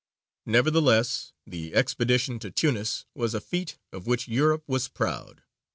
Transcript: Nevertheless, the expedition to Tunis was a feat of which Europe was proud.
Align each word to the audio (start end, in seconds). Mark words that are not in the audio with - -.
Nevertheless, 0.47 1.31
the 1.45 1.75
expedition 1.75 2.39
to 2.39 2.49
Tunis 2.49 3.05
was 3.13 3.35
a 3.35 3.39
feat 3.39 3.77
of 3.93 4.07
which 4.07 4.27
Europe 4.27 4.63
was 4.65 4.87
proud. 4.87 5.43